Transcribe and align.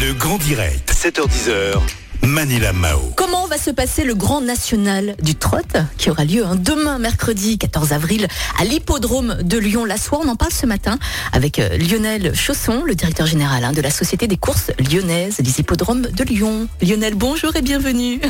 Le 0.00 0.14
grand 0.14 0.38
direct, 0.38 0.94
7h10h. 0.94 1.78
Manila 2.22 2.72
Mao. 2.72 3.12
Comment 3.16 3.46
va 3.46 3.58
se 3.58 3.70
passer 3.70 4.02
le 4.04 4.14
Grand 4.14 4.40
National 4.40 5.14
du 5.20 5.34
Trot 5.34 5.58
qui 5.98 6.08
aura 6.08 6.24
lieu 6.24 6.42
hein, 6.42 6.56
demain 6.56 6.98
mercredi 6.98 7.58
14 7.58 7.92
avril 7.92 8.26
à 8.58 8.64
l'hippodrome 8.64 9.42
de 9.42 9.58
Lyon-la-Soie 9.58 10.20
On 10.24 10.28
en 10.28 10.36
parle 10.36 10.52
ce 10.52 10.64
matin 10.64 10.98
avec 11.32 11.58
euh, 11.58 11.76
Lionel 11.76 12.34
Chausson, 12.34 12.82
le 12.82 12.94
directeur 12.94 13.26
général 13.26 13.62
hein, 13.62 13.72
de 13.72 13.82
la 13.82 13.90
Société 13.90 14.26
des 14.26 14.38
courses 14.38 14.70
lyonnaises 14.78 15.36
des 15.40 15.60
hippodromes 15.60 16.06
de 16.06 16.24
Lyon. 16.24 16.66
Lionel, 16.80 17.14
bonjour 17.14 17.54
et 17.54 17.62
bienvenue. 17.62 18.22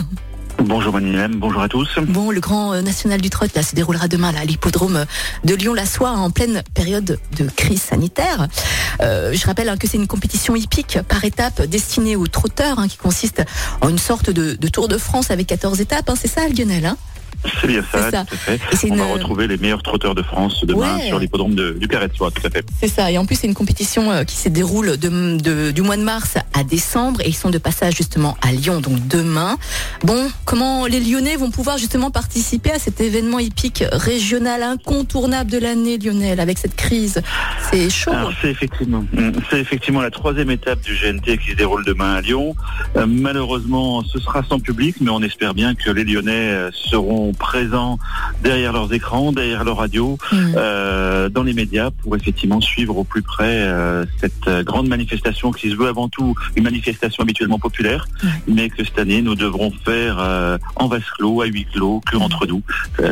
Bonjour 0.64 0.92
Manilem, 0.92 1.36
bonjour 1.36 1.62
à 1.62 1.68
tous. 1.68 1.88
Bon, 2.06 2.30
le 2.30 2.40
Grand 2.40 2.74
euh, 2.74 2.82
National 2.82 3.20
du 3.20 3.30
Trot 3.30 3.46
se 3.46 3.74
déroulera 3.74 4.09
demain 4.09 4.34
à 4.34 4.45
l'hippodrome 4.45 5.06
de 5.42 5.54
Lyon-la-Soie 5.54 6.10
en 6.10 6.30
pleine 6.30 6.62
période 6.74 7.18
de 7.38 7.48
crise 7.56 7.80
sanitaire. 7.80 8.46
Euh, 9.00 9.32
je 9.32 9.46
rappelle 9.46 9.70
hein, 9.70 9.78
que 9.78 9.88
c'est 9.88 9.96
une 9.96 10.06
compétition 10.06 10.54
hippique 10.54 10.98
par 11.09 11.24
étapes 11.24 11.62
destinée 11.62 12.14
aux 12.14 12.27
trotteurs 12.27 12.78
hein, 12.78 12.88
qui 12.88 12.98
consiste 12.98 13.42
en 13.80 13.88
une 13.88 13.98
sorte 13.98 14.28
de, 14.28 14.54
Tour 14.68 14.88
de 14.88 14.98
France 14.98 15.30
avec 15.30 15.46
14 15.46 15.80
étapes. 15.80 16.10
Hein, 16.10 16.15
c'est 16.20 16.28
ça 16.28 16.46
Lionel 16.48 16.95
c'est 17.61 17.67
bien 17.67 17.83
ça, 17.91 18.11
tout 18.11 18.35
à 18.35 18.37
fait. 18.37 18.61
On 18.85 18.89
une... 18.89 18.97
va 18.97 19.07
retrouver 19.07 19.47
les 19.47 19.57
meilleurs 19.57 19.83
trotteurs 19.83 20.15
de 20.15 20.23
France 20.23 20.65
demain 20.65 21.01
sur 21.01 21.19
l'hippodrome 21.19 21.55
du 21.55 21.89
Carré 21.89 22.09
de 22.09 22.15
Soie, 22.15 22.30
tout 22.30 22.47
à 22.47 22.51
fait. 22.51 22.65
C'est 22.80 22.89
ça, 22.89 23.11
et 23.11 23.19
en 23.19 23.27
plus 23.27 23.37
c'est 23.37 23.47
une 23.47 23.55
compétition 23.55 24.11
euh, 24.11 24.25
qui 24.25 24.37
se 24.37 24.49
déroule 24.49 24.97
de, 24.97 25.39
de, 25.39 25.71
du 25.71 25.83
mois 25.83 25.97
de 25.97 26.03
mars 26.03 26.37
à 26.53 26.65
décembre 26.65 27.21
et 27.23 27.29
ils 27.29 27.35
sont 27.35 27.51
de 27.51 27.59
passage 27.59 27.97
justement 27.97 28.37
à 28.43 28.53
Lyon, 28.53 28.80
donc 28.80 29.07
demain. 29.09 29.57
Bon, 30.05 30.30
comment 30.45 30.87
les 30.87 31.01
Lyonnais 31.01 31.37
vont 31.37 31.51
pouvoir 31.51 31.79
justement 31.79 32.11
participer 32.11 32.71
à 32.71 32.79
cet 32.79 33.01
événement 33.01 33.39
hippique 33.39 33.85
régional 33.93 34.63
incontournable 34.63 35.51
de 35.51 35.59
l'année, 35.59 35.99
Lionel, 35.99 36.41
avec 36.41 36.59
cette 36.59 36.77
crise? 36.77 37.23
C'est 37.71 37.91
chaud. 37.91 38.13
C'est 38.41 38.51
effectivement, 38.51 39.05
mm, 39.13 39.33
c'est 39.51 39.61
effectivement 39.61 40.01
la 40.01 40.11
troisième 40.11 40.51
étape 40.51 40.80
du 40.80 40.95
GNT 40.95 41.38
qui 41.38 41.52
se 41.52 41.57
déroule 41.57 41.85
demain 41.85 42.15
à 42.15 42.21
Lyon. 42.21 42.55
Euh, 42.97 43.07
malheureusement, 43.07 44.02
ce 44.02 44.19
sera 44.19 44.43
sans 44.49 44.61
public, 44.61 44.97
mais 45.01 45.11
on 45.11 45.23
espère 45.23 45.54
bien 45.54 45.75
que 45.75 45.91
les 45.91 46.04
Lyonnais 46.04 46.51
euh, 46.51 46.71
présents 47.32 47.98
derrière 48.42 48.73
leurs 48.73 48.92
écrans, 48.92 49.32
derrière 49.32 49.64
leurs 49.64 49.78
radios, 49.78 50.18
mm. 50.32 50.36
euh, 50.56 51.28
dans 51.28 51.42
les 51.42 51.52
médias 51.52 51.90
pour 51.90 52.16
effectivement 52.16 52.60
suivre 52.60 52.96
au 52.96 53.04
plus 53.04 53.23
près 53.23 53.62
euh, 53.62 54.04
cette 54.20 54.48
euh, 54.48 54.62
grande 54.62 54.88
manifestation 54.88 55.52
qui 55.52 55.70
se 55.70 55.76
veut 55.76 55.88
avant 55.88 56.08
tout 56.08 56.34
une 56.56 56.64
manifestation 56.64 57.23
habituellement 57.23 57.58
populaire, 57.58 58.06
mm. 58.23 58.28
mais 58.48 58.68
que 58.68 58.84
cette 58.84 58.98
année 58.98 59.23
nous 59.23 59.34
devrons 59.34 59.73
faire 59.84 60.18
euh, 60.18 60.58
en 60.76 60.88
vase 60.88 61.02
clos, 61.16 61.42
à 61.42 61.46
huis 61.46 61.66
clos, 61.73 62.01
que 62.10 62.16
mm. 62.16 62.23
entre 62.23 62.46
nous, 62.46 62.62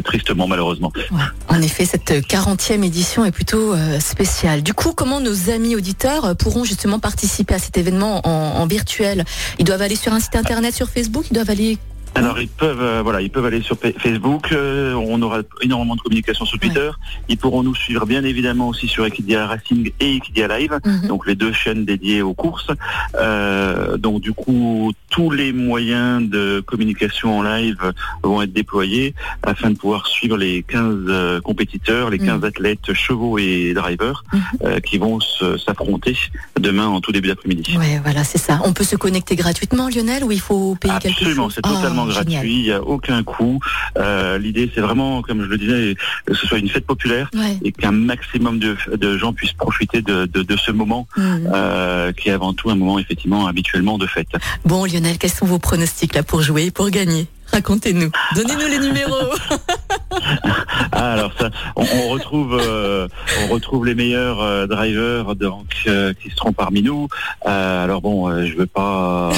tristement 0.04 0.46
malheureusement. 0.48 0.92
Ouais. 0.96 1.18
En 1.48 1.60
effet, 1.62 1.84
cette 1.84 2.10
40e 2.10 2.82
édition 2.84 3.24
est 3.24 3.32
plutôt 3.32 3.74
spéciale. 4.00 4.62
Du 4.62 4.74
coup, 4.74 4.92
comment 4.94 5.20
nos 5.20 5.50
amis 5.50 5.76
auditeurs 5.76 6.36
pourront 6.36 6.64
justement 6.64 6.98
participer 6.98 7.54
à 7.54 7.58
cet 7.58 7.76
événement 7.78 8.26
en, 8.26 8.60
en 8.60 8.66
virtuel? 8.66 9.24
Ils 9.58 9.64
doivent 9.64 9.82
aller 9.82 9.96
sur 9.96 10.12
un 10.12 10.20
site 10.20 10.36
internet, 10.36 10.74
sur 10.74 10.88
Facebook, 10.88 11.26
ils 11.30 11.34
doivent 11.34 11.50
aller 11.50 11.78
alors 12.14 12.40
ils 12.40 12.48
peuvent, 12.48 12.82
euh, 12.82 13.00
voilà, 13.02 13.20
ils 13.20 13.30
peuvent 13.30 13.44
aller 13.44 13.62
sur 13.62 13.76
Facebook. 13.76 14.52
Euh, 14.52 14.94
on 14.94 15.20
aura 15.22 15.40
énormément 15.60 15.96
de 15.96 16.00
communication 16.00 16.44
sur 16.44 16.58
Twitter. 16.58 16.80
Ouais. 16.88 17.24
Ils 17.28 17.38
pourront 17.38 17.62
nous 17.62 17.74
suivre 17.74 18.06
bien 18.06 18.24
évidemment 18.24 18.68
aussi 18.68 18.88
sur 18.88 19.06
Equidia 19.06 19.46
Racing 19.46 19.92
et 20.00 20.16
Equidia 20.16 20.48
Live, 20.48 20.72
mm 20.84 20.90
-hmm. 20.90 21.06
donc 21.08 21.26
les 21.26 21.34
deux 21.34 21.52
chaînes 21.52 21.84
dédiées 21.84 22.22
aux 22.22 22.34
courses. 22.34 22.70
Euh, 23.14 23.96
donc 23.96 24.20
du 24.20 24.32
coup, 24.32 24.92
tous 25.10 25.30
les 25.30 25.52
moyens 25.52 26.28
de 26.28 26.60
communication 26.70 27.28
en 27.38 27.42
live 27.42 27.82
vont 28.22 28.42
être 28.42 28.52
déployés 28.52 29.14
afin 29.42 29.70
de 29.70 29.76
pouvoir 29.82 30.06
suivre 30.06 30.36
les 30.36 30.62
15 30.62 30.96
euh, 31.08 31.40
compétiteurs, 31.40 32.06
les 32.10 32.18
15 32.18 32.28
mm 32.28 32.40
-hmm. 32.40 32.46
athlètes 32.50 32.90
chevaux 33.04 33.36
et 33.46 33.74
drivers 33.80 34.18
mm 34.32 34.38
-hmm. 34.38 34.80
qui 34.86 34.96
vont 35.04 35.18
s'affronter 35.64 36.14
demain 36.58 36.86
en 36.86 37.00
tout 37.00 37.12
début 37.12 37.28
d'après-midi. 37.28 37.76
Ouais, 37.76 38.00
voilà, 38.02 38.24
c'est 38.24 38.38
ça. 38.38 38.60
On 38.64 38.72
peut 38.72 38.84
se 38.84 38.96
connecter 38.96 39.36
gratuitement, 39.36 39.88
Lionel, 39.88 40.24
ou 40.24 40.32
il 40.32 40.40
faut 40.40 40.76
payer 40.76 40.94
Absolument, 40.94 41.16
quelque 41.16 41.18
chose 41.18 41.28
Absolument, 41.28 41.50
c'est 41.50 41.62
totalement 41.62 42.04
oh 42.04 42.08
gratuit, 42.08 42.54
il 42.54 42.62
n'y 42.62 42.72
a 42.72 42.82
aucun 42.82 43.22
coût. 43.22 43.60
Euh, 43.98 44.38
L'idée, 44.38 44.70
c'est 44.74 44.80
vraiment, 44.80 45.22
comme 45.22 45.42
je 45.42 45.48
le 45.48 45.58
disais, 45.58 45.96
que 46.26 46.34
ce 46.34 46.46
soit 46.46 46.58
une 46.58 46.68
fête 46.68 46.86
populaire 46.86 47.30
ouais. 47.34 47.58
et 47.62 47.72
qu'un 47.72 47.92
maximum 47.92 48.58
de, 48.58 48.76
de, 48.94 49.18
gens 49.18 49.32
puissent 49.32 49.52
profiter 49.52 50.02
de, 50.02 50.26
de, 50.26 50.42
de 50.42 50.56
ce 50.56 50.70
moment 50.70 51.06
mmh. 51.16 51.22
euh, 51.52 52.12
qui 52.12 52.28
est 52.28 52.32
avant 52.32 52.52
tout 52.52 52.70
un 52.70 52.74
moment 52.74 52.98
effectivement 52.98 53.46
habituellement 53.46 53.98
de 53.98 54.06
fête. 54.06 54.28
Bon, 54.64 54.84
Lionel, 54.84 55.18
quels 55.18 55.30
sont 55.30 55.46
vos 55.46 55.58
pronostics 55.58 56.14
là 56.14 56.22
pour 56.22 56.42
jouer 56.42 56.66
et 56.66 56.70
pour 56.70 56.90
gagner? 56.90 57.26
Racontez-nous, 57.52 58.10
donnez-nous 58.34 58.68
les 58.68 58.78
numéros. 58.78 59.14
ah, 61.08 61.12
alors 61.12 61.32
ça, 61.38 61.50
on, 61.74 61.84
on 62.04 62.08
retrouve, 62.10 62.58
euh, 62.60 63.08
on 63.44 63.54
retrouve 63.54 63.86
les 63.86 63.94
meilleurs 63.94 64.42
euh, 64.42 64.66
drivers 64.66 65.34
donc 65.36 65.66
euh, 65.86 66.12
qui 66.12 66.30
seront 66.30 66.52
parmi 66.52 66.82
nous. 66.82 67.08
Alors 67.44 68.02
bon, 68.02 68.44
je 68.44 68.54
veux 68.54 68.66
pas, 68.66 69.30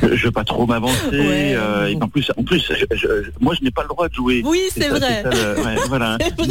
je 0.00 0.24
veux 0.24 0.30
pas 0.30 0.44
trop 0.44 0.66
m'avancer. 0.66 0.96
Ouais, 1.12 1.92
et 1.92 2.02
en 2.02 2.08
plus, 2.08 2.32
en 2.38 2.42
plus, 2.44 2.72
je, 2.72 2.96
je, 2.96 3.08
moi 3.40 3.54
je 3.58 3.64
n'ai 3.64 3.70
pas 3.70 3.82
le 3.82 3.88
droit 3.88 4.08
de 4.08 4.14
jouer. 4.14 4.42
Oui, 4.44 4.62
c'est 4.70 4.88
vrai. 4.88 5.22
Ça, 5.22 5.28
ouais, 5.30 5.76
voilà. 5.88 6.16
vrai, 6.38 6.48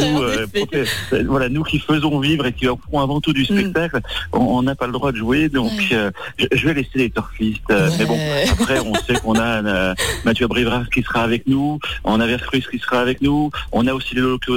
nous, 1.12 1.28
voilà, 1.28 1.50
nous 1.50 1.64
qui 1.64 1.80
faisons 1.80 2.20
vivre 2.20 2.46
et 2.46 2.54
qui 2.54 2.68
offrons 2.68 3.00
avant 3.00 3.20
tout 3.20 3.34
du 3.34 3.46
spectacle, 3.46 3.98
mm. 3.98 4.38
on 4.38 4.62
n'a 4.62 4.76
pas 4.76 4.86
le 4.86 4.94
droit 4.94 5.12
de 5.12 5.18
jouer. 5.18 5.50
Donc, 5.50 5.72
ouais. 5.72 6.12
je, 6.38 6.46
je, 6.52 6.68
vais 6.68 6.76
laisser 6.76 6.90
les 6.96 7.10
turfistes. 7.10 7.74
Mais 7.98 8.06
bon, 8.06 8.20
après, 8.52 8.80
on 8.80 8.94
sait 8.94 9.16
qu'on 9.16 9.40
a 9.40 9.96
Mathieu 10.24 10.48
Brivras 10.48 10.84
qui 10.94 11.02
sera 11.02 11.24
avec 11.24 11.48
nous, 11.48 11.80
on 12.04 12.20
a 12.20 12.28
Vercruz 12.28 12.62
qui 12.70 12.78
sera 12.78 13.00
avec 13.00 13.22
nous, 13.22 13.50
on 13.72 13.88
a 13.88 13.94
aussi 13.94 14.16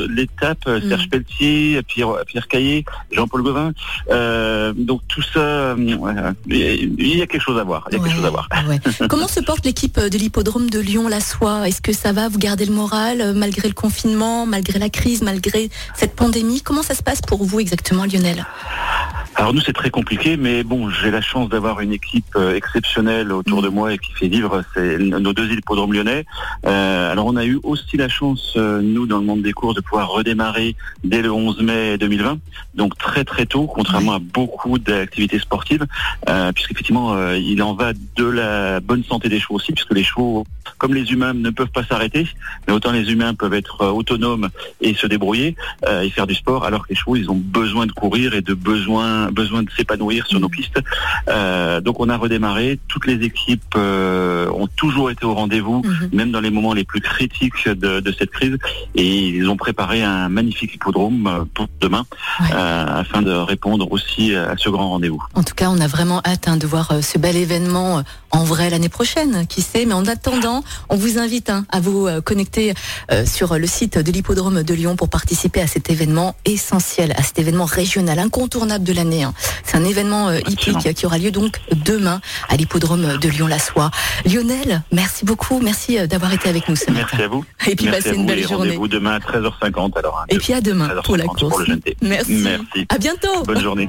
l'étape, 0.08 0.58
euh, 0.66 0.80
mm. 0.80 0.88
Serge 0.88 1.08
Pelletier, 1.08 1.82
Pierre, 1.86 2.08
Pierre 2.26 2.48
Caillé, 2.48 2.84
Jean-Paul 3.12 3.42
Gauvin. 3.42 3.72
Euh, 4.10 4.72
donc 4.76 5.02
tout 5.08 5.22
ça, 5.22 5.40
euh, 5.40 6.32
il 6.48 7.16
y 7.16 7.22
a 7.22 7.26
quelque 7.26 7.42
chose 7.42 7.58
à 7.58 7.64
voir. 7.64 7.86
Il 7.90 7.94
y 7.94 7.96
a 7.96 8.02
ouais, 8.02 8.08
quelque 8.08 8.16
chose 8.16 8.26
à 8.26 8.30
voir. 8.30 8.48
Ouais. 8.68 8.80
Comment 9.08 9.28
se 9.28 9.40
porte 9.40 9.64
l'équipe 9.64 9.98
de 9.98 10.18
l'hippodrome 10.18 10.70
de 10.70 10.80
Lyon 10.80 11.08
la 11.08 11.20
soie? 11.20 11.68
Est-ce 11.68 11.80
que 11.80 11.92
ça 11.92 12.12
va? 12.12 12.28
Vous 12.28 12.38
gardez 12.38 12.66
le 12.66 12.74
moral 12.74 13.34
malgré 13.34 13.68
le 13.68 13.74
confinement, 13.74 14.46
malgré 14.46 14.78
la 14.78 14.88
crise, 14.88 15.22
malgré 15.22 15.70
cette 15.94 16.14
pandémie? 16.14 16.60
Comment 16.62 16.82
ça 16.82 16.94
se 16.94 17.02
passe 17.02 17.20
pour 17.20 17.44
vous 17.44 17.60
exactement, 17.60 18.04
Lionel? 18.04 18.44
Alors 19.44 19.52
nous 19.52 19.60
c'est 19.60 19.74
très 19.74 19.90
compliqué, 19.90 20.38
mais 20.38 20.64
bon 20.64 20.88
j'ai 20.88 21.10
la 21.10 21.20
chance 21.20 21.50
d'avoir 21.50 21.80
une 21.80 21.92
équipe 21.92 22.34
euh, 22.34 22.56
exceptionnelle 22.56 23.30
autour 23.30 23.60
de 23.60 23.68
moi 23.68 23.92
et 23.92 23.98
qui 23.98 24.10
fait 24.14 24.28
vivre 24.28 24.64
nos 24.98 25.34
deux 25.34 25.52
hippodromes 25.52 25.92
lyonnais. 25.92 26.24
Euh, 26.64 27.12
alors 27.12 27.26
on 27.26 27.36
a 27.36 27.44
eu 27.44 27.60
aussi 27.62 27.98
la 27.98 28.08
chance 28.08 28.54
euh, 28.56 28.80
nous 28.80 29.06
dans 29.06 29.18
le 29.18 29.26
monde 29.26 29.42
des 29.42 29.52
courses 29.52 29.74
de 29.74 29.82
pouvoir 29.82 30.08
redémarrer 30.08 30.76
dès 31.02 31.20
le 31.20 31.30
11 31.30 31.60
mai 31.60 31.98
2020, 31.98 32.38
donc 32.74 32.96
très 32.96 33.24
très 33.24 33.44
tôt, 33.44 33.66
contrairement 33.66 34.14
à 34.14 34.18
beaucoup 34.18 34.78
d'activités 34.78 35.38
sportives, 35.38 35.84
euh, 36.30 36.50
puisqu'effectivement 36.52 37.12
euh, 37.12 37.36
il 37.36 37.62
en 37.62 37.74
va 37.74 37.92
de 37.92 38.24
la 38.24 38.80
bonne 38.80 39.04
santé 39.04 39.28
des 39.28 39.40
chevaux 39.40 39.56
aussi, 39.56 39.72
puisque 39.72 39.92
les 39.92 40.04
chevaux, 40.04 40.46
comme 40.78 40.94
les 40.94 41.12
humains, 41.12 41.34
ne 41.34 41.50
peuvent 41.50 41.68
pas 41.68 41.84
s'arrêter, 41.84 42.26
mais 42.66 42.72
autant 42.72 42.92
les 42.92 43.12
humains 43.12 43.34
peuvent 43.34 43.52
être 43.52 43.84
autonomes 43.88 44.48
et 44.80 44.94
se 44.94 45.06
débrouiller 45.06 45.54
et 45.86 46.08
faire 46.08 46.26
du 46.26 46.34
sport, 46.34 46.64
alors 46.64 46.84
que 46.84 46.94
les 46.94 46.96
chevaux 46.96 47.16
ils 47.16 47.30
ont 47.30 47.36
besoin 47.36 47.84
de 47.84 47.92
courir 47.92 48.32
et 48.32 48.40
de 48.40 48.54
besoin 48.54 49.33
besoin 49.34 49.62
de 49.62 49.70
s'épanouir 49.76 50.26
sur 50.26 50.40
nos 50.40 50.48
pistes. 50.48 50.80
Euh, 51.28 51.80
donc 51.80 52.00
on 52.00 52.08
a 52.08 52.16
redémarré. 52.16 52.78
Toutes 52.88 53.06
les 53.06 53.18
équipes 53.30 53.74
euh, 53.76 54.48
ont 54.50 54.68
toujours 54.82 55.10
été 55.10 55.24
au 55.24 55.34
rendez-vous, 55.34 55.78
mm 55.80 55.92
-hmm. 55.92 56.16
même 56.18 56.30
dans 56.34 56.40
les 56.46 56.52
moments 56.56 56.74
les 56.80 56.86
plus 56.92 57.02
critiques 57.12 57.62
de, 57.68 58.00
de, 58.06 58.10
cette 58.18 58.32
crise. 58.38 58.56
Et 58.94 59.08
ils 59.38 59.46
ont 59.52 59.58
préparé 59.66 59.98
un 60.02 60.28
magnifique 60.38 60.72
hippodrome 60.74 61.26
euh, 61.26 61.44
pour 61.54 61.66
demain, 61.84 62.04
ouais. 62.40 62.52
euh, 62.54 63.02
afin 63.02 63.20
de 63.28 63.34
répondre 63.52 63.84
aussi 63.94 64.24
à 64.52 64.56
ce 64.62 64.68
grand 64.74 64.88
rendez-vous. 64.94 65.22
En 65.40 65.44
tout 65.48 65.56
cas, 65.60 65.68
on 65.76 65.80
a 65.86 65.90
vraiment 65.96 66.20
hâte 66.30 66.46
hein, 66.48 66.56
de 66.62 66.66
voir 66.74 66.86
ce 67.10 67.16
bel 67.24 67.36
événement 67.46 67.90
en 68.40 68.44
vrai 68.52 68.66
l'année 68.72 68.92
prochaine, 68.98 69.32
qui 69.52 69.62
sait. 69.70 69.84
Mais 69.88 69.96
en 70.02 70.06
attendant, 70.16 70.58
on 70.92 70.96
vous 71.02 71.14
invite 71.24 71.48
hein, 71.54 71.60
à 71.76 71.78
vous 71.86 72.02
connecter 72.30 72.66
sur 73.36 73.48
le 73.62 73.68
site 73.76 73.96
de 74.06 74.10
l'hippodrome 74.14 74.58
de 74.70 74.74
Lyon 74.80 74.94
pour 75.00 75.10
participer 75.18 75.60
à 75.66 75.68
cet 75.74 75.84
événement 75.94 76.30
essentiel, 76.56 77.08
à 77.20 77.22
cet 77.28 77.36
événement 77.44 77.68
régional 77.80 78.18
incontournable 78.28 78.84
de 78.90 78.94
l'année 78.98 79.13
Hein. 79.22 79.34
C'est 79.62 79.76
un 79.76 79.84
événement 79.84 80.28
euh, 80.28 80.40
hippique 80.48 80.94
qui 80.94 81.06
aura 81.06 81.18
lieu 81.18 81.30
donc 81.30 81.60
demain 81.84 82.20
à 82.48 82.56
l'hippodrome 82.56 83.18
de 83.18 83.28
Lyon-la-Soie. 83.28 83.90
Lionel, 84.24 84.82
merci 84.92 85.24
beaucoup. 85.24 85.60
Merci 85.60 85.98
euh, 85.98 86.06
d'avoir 86.06 86.32
été 86.32 86.48
avec 86.48 86.68
nous 86.68 86.76
ce 86.76 86.90
matin. 86.90 87.06
Merci 87.10 87.22
à 87.22 87.28
vous. 87.28 87.44
Et 87.66 87.76
puis 87.76 87.86
passez 87.88 88.14
une 88.14 88.26
belle 88.26 88.42
journée. 88.42 88.70
Rendez-vous 88.70 88.88
demain 88.88 89.14
à 89.14 89.18
13h50 89.18 89.98
alors. 89.98 90.20
Hein, 90.20 90.26
Et 90.30 90.38
puis 90.38 90.52
à 90.52 90.60
demain 90.60 90.88
pour 91.04 91.16
la 91.16 91.24
course. 91.24 91.38
Pour 91.38 91.62
merci. 92.02 92.42
merci. 92.42 92.86
À 92.88 92.98
bientôt. 92.98 93.42
Bonne 93.44 93.60
journée. 93.60 93.88